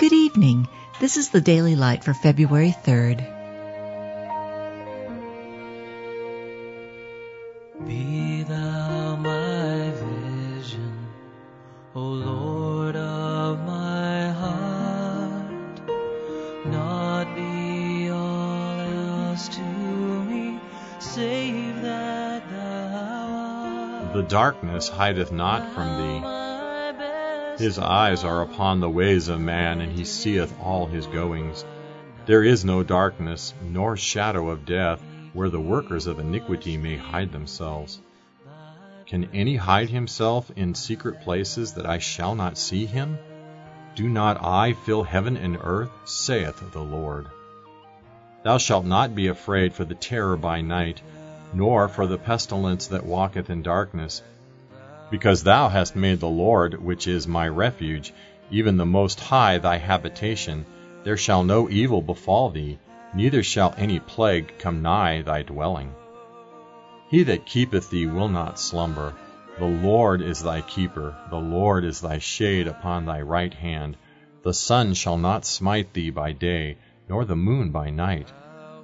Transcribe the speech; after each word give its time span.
Good 0.00 0.14
evening. 0.14 0.66
This 0.98 1.18
is 1.18 1.28
the 1.28 1.42
Daily 1.42 1.76
Light 1.76 2.02
for 2.02 2.14
February 2.14 2.74
3rd. 2.84 3.18
Be 7.86 8.42
thou 8.44 9.16
my 9.16 9.90
vision, 9.90 11.06
O 11.94 12.00
Lord 12.00 12.96
of 12.96 13.58
my 13.66 14.30
heart, 14.30 15.82
not 16.64 17.34
be 17.34 18.08
all 18.08 18.80
else 18.80 19.48
to 19.48 19.60
me, 19.60 20.58
save 20.98 21.82
that 21.82 22.48
thou 22.48 24.06
art. 24.06 24.14
The 24.14 24.22
darkness 24.22 24.88
hideth 24.88 25.30
not 25.30 25.74
from 25.74 25.88
thee. 25.98 26.49
His 27.60 27.78
eyes 27.78 28.24
are 28.24 28.40
upon 28.40 28.80
the 28.80 28.88
ways 28.88 29.28
of 29.28 29.38
man, 29.38 29.82
and 29.82 29.92
he 29.92 30.06
seeth 30.06 30.58
all 30.62 30.86
his 30.86 31.06
goings. 31.06 31.62
There 32.24 32.42
is 32.42 32.64
no 32.64 32.82
darkness, 32.82 33.52
nor 33.62 33.98
shadow 33.98 34.48
of 34.48 34.64
death, 34.64 35.02
where 35.34 35.50
the 35.50 35.60
workers 35.60 36.06
of 36.06 36.18
iniquity 36.18 36.78
may 36.78 36.96
hide 36.96 37.32
themselves. 37.32 38.00
Can 39.04 39.28
any 39.34 39.56
hide 39.56 39.90
himself 39.90 40.50
in 40.56 40.74
secret 40.74 41.20
places 41.20 41.74
that 41.74 41.84
I 41.84 41.98
shall 41.98 42.34
not 42.34 42.56
see 42.56 42.86
him? 42.86 43.18
Do 43.94 44.08
not 44.08 44.42
I 44.42 44.72
fill 44.72 45.02
heaven 45.02 45.36
and 45.36 45.58
earth, 45.62 45.90
saith 46.06 46.72
the 46.72 46.80
Lord. 46.80 47.26
Thou 48.42 48.56
shalt 48.56 48.86
not 48.86 49.14
be 49.14 49.26
afraid 49.26 49.74
for 49.74 49.84
the 49.84 49.94
terror 49.94 50.38
by 50.38 50.62
night, 50.62 51.02
nor 51.52 51.88
for 51.88 52.06
the 52.06 52.16
pestilence 52.16 52.86
that 52.86 53.04
walketh 53.04 53.50
in 53.50 53.60
darkness, 53.60 54.22
because 55.10 55.42
thou 55.42 55.68
hast 55.68 55.96
made 55.96 56.20
the 56.20 56.28
Lord, 56.28 56.80
which 56.82 57.06
is 57.08 57.26
my 57.26 57.48
refuge, 57.48 58.12
even 58.50 58.76
the 58.76 58.86
Most 58.86 59.20
High 59.20 59.58
thy 59.58 59.76
habitation, 59.76 60.64
there 61.04 61.16
shall 61.16 61.42
no 61.44 61.68
evil 61.68 62.00
befall 62.00 62.50
thee, 62.50 62.78
neither 63.14 63.42
shall 63.42 63.74
any 63.76 63.98
plague 63.98 64.52
come 64.58 64.82
nigh 64.82 65.22
thy 65.22 65.42
dwelling. 65.42 65.94
He 67.08 67.24
that 67.24 67.46
keepeth 67.46 67.90
thee 67.90 68.06
will 68.06 68.28
not 68.28 68.58
slumber. 68.58 69.14
The 69.58 69.66
Lord 69.66 70.22
is 70.22 70.42
thy 70.42 70.60
keeper, 70.60 71.14
the 71.28 71.40
Lord 71.40 71.84
is 71.84 72.00
thy 72.00 72.18
shade 72.18 72.68
upon 72.68 73.04
thy 73.04 73.20
right 73.20 73.52
hand. 73.52 73.96
The 74.42 74.54
sun 74.54 74.94
shall 74.94 75.18
not 75.18 75.44
smite 75.44 75.92
thee 75.92 76.10
by 76.10 76.32
day, 76.32 76.76
nor 77.08 77.24
the 77.24 77.36
moon 77.36 77.70
by 77.70 77.90
night. 77.90 78.32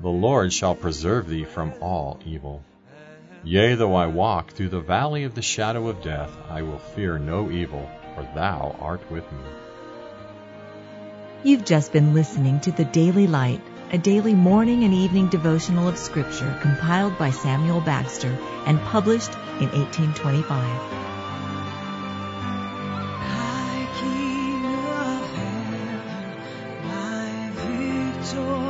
The 0.00 0.10
Lord 0.10 0.52
shall 0.52 0.74
preserve 0.74 1.28
thee 1.28 1.44
from 1.44 1.72
all 1.80 2.20
evil. 2.24 2.62
Yea, 3.42 3.74
though 3.74 3.94
I 3.94 4.06
walk 4.06 4.50
through 4.50 4.68
the 4.68 4.80
valley 4.80 5.24
of 5.24 5.34
the 5.34 5.40
shadow 5.40 5.88
of 5.88 6.02
death, 6.02 6.30
I 6.50 6.60
will 6.60 6.78
fear 6.78 7.18
no 7.18 7.50
evil, 7.50 7.88
for 8.14 8.28
thou 8.34 8.76
art 8.78 9.10
with 9.10 9.24
me. 9.32 9.38
You've 11.42 11.64
just 11.64 11.90
been 11.90 12.12
listening 12.12 12.60
to 12.60 12.70
the 12.70 12.84
Daily 12.84 13.26
Light, 13.26 13.62
a 13.92 13.98
daily 13.98 14.34
morning 14.34 14.84
and 14.84 14.92
evening 14.92 15.28
devotional 15.28 15.88
of 15.88 15.96
Scripture 15.96 16.54
compiled 16.60 17.16
by 17.16 17.30
Samuel 17.30 17.80
Bagster 17.80 18.36
and 18.66 18.78
published 18.82 19.32
in 19.58 19.70
1825. 19.70 20.44
High 23.24 23.88
King 24.00 24.66
of 24.66 25.30
heaven, 25.34 26.02
my 26.86 27.50
victory 27.54 28.69